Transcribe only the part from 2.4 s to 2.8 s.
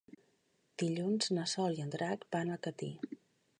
a